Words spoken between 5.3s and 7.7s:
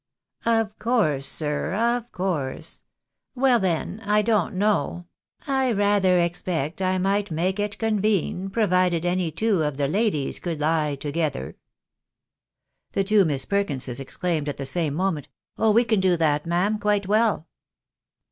I rather expect I might make